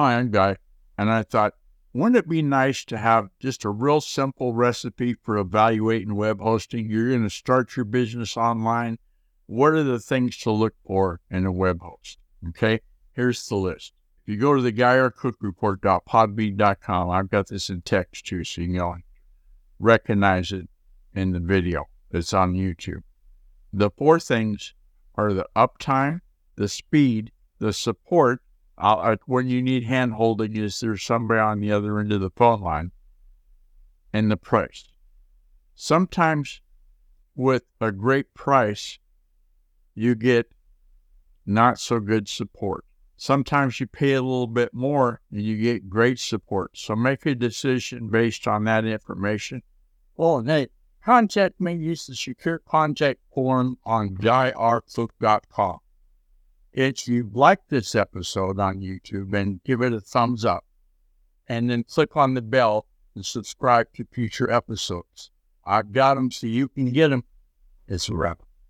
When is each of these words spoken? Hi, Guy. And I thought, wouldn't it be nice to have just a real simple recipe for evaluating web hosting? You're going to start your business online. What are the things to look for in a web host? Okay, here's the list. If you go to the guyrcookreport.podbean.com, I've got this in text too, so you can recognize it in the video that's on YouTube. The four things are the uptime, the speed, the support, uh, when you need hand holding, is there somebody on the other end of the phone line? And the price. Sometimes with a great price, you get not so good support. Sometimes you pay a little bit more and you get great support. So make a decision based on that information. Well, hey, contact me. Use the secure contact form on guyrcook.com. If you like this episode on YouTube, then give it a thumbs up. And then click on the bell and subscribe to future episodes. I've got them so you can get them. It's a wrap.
Hi, 0.00 0.22
Guy. 0.22 0.56
And 0.96 1.10
I 1.10 1.22
thought, 1.22 1.52
wouldn't 1.92 2.16
it 2.16 2.26
be 2.26 2.40
nice 2.40 2.86
to 2.86 2.96
have 2.96 3.28
just 3.38 3.66
a 3.66 3.68
real 3.68 4.00
simple 4.00 4.54
recipe 4.54 5.12
for 5.12 5.36
evaluating 5.36 6.14
web 6.14 6.40
hosting? 6.40 6.88
You're 6.88 7.10
going 7.10 7.24
to 7.24 7.28
start 7.28 7.76
your 7.76 7.84
business 7.84 8.34
online. 8.34 8.96
What 9.44 9.74
are 9.74 9.82
the 9.82 9.98
things 9.98 10.38
to 10.38 10.52
look 10.52 10.72
for 10.86 11.20
in 11.30 11.44
a 11.44 11.52
web 11.52 11.82
host? 11.82 12.16
Okay, 12.48 12.80
here's 13.12 13.46
the 13.46 13.56
list. 13.56 13.92
If 14.24 14.32
you 14.32 14.40
go 14.40 14.56
to 14.56 14.62
the 14.62 14.72
guyrcookreport.podbean.com, 14.72 17.10
I've 17.10 17.28
got 17.28 17.48
this 17.48 17.68
in 17.68 17.82
text 17.82 18.24
too, 18.24 18.42
so 18.42 18.62
you 18.62 18.78
can 18.78 19.02
recognize 19.78 20.50
it 20.50 20.66
in 21.12 21.32
the 21.32 21.40
video 21.40 21.84
that's 22.10 22.32
on 22.32 22.54
YouTube. 22.54 23.02
The 23.70 23.90
four 23.90 24.18
things 24.18 24.72
are 25.16 25.34
the 25.34 25.46
uptime, 25.54 26.20
the 26.56 26.68
speed, 26.68 27.32
the 27.58 27.74
support, 27.74 28.40
uh, 28.80 29.16
when 29.26 29.48
you 29.48 29.62
need 29.62 29.84
hand 29.84 30.14
holding, 30.14 30.56
is 30.56 30.80
there 30.80 30.96
somebody 30.96 31.40
on 31.40 31.60
the 31.60 31.72
other 31.72 31.98
end 31.98 32.12
of 32.12 32.20
the 32.20 32.30
phone 32.30 32.60
line? 32.60 32.92
And 34.12 34.30
the 34.30 34.36
price. 34.36 34.88
Sometimes 35.74 36.60
with 37.34 37.64
a 37.80 37.92
great 37.92 38.34
price, 38.34 38.98
you 39.94 40.14
get 40.14 40.50
not 41.46 41.78
so 41.78 42.00
good 42.00 42.28
support. 42.28 42.84
Sometimes 43.16 43.80
you 43.80 43.86
pay 43.86 44.14
a 44.14 44.22
little 44.22 44.46
bit 44.46 44.72
more 44.72 45.20
and 45.30 45.42
you 45.42 45.58
get 45.58 45.90
great 45.90 46.18
support. 46.18 46.70
So 46.74 46.96
make 46.96 47.26
a 47.26 47.34
decision 47.34 48.08
based 48.08 48.48
on 48.48 48.64
that 48.64 48.84
information. 48.84 49.62
Well, 50.16 50.42
hey, 50.42 50.68
contact 51.04 51.60
me. 51.60 51.74
Use 51.74 52.06
the 52.06 52.14
secure 52.14 52.58
contact 52.58 53.20
form 53.34 53.78
on 53.84 54.16
guyrcook.com. 54.16 55.80
If 56.72 57.08
you 57.08 57.28
like 57.32 57.60
this 57.68 57.94
episode 57.94 58.60
on 58.60 58.80
YouTube, 58.80 59.32
then 59.32 59.60
give 59.64 59.82
it 59.82 59.92
a 59.92 60.00
thumbs 60.00 60.44
up. 60.44 60.64
And 61.48 61.68
then 61.68 61.82
click 61.84 62.16
on 62.16 62.34
the 62.34 62.42
bell 62.42 62.86
and 63.14 63.26
subscribe 63.26 63.92
to 63.94 64.06
future 64.12 64.50
episodes. 64.50 65.30
I've 65.64 65.92
got 65.92 66.14
them 66.14 66.30
so 66.30 66.46
you 66.46 66.68
can 66.68 66.92
get 66.92 67.08
them. 67.08 67.24
It's 67.88 68.08
a 68.08 68.14
wrap. 68.14 68.42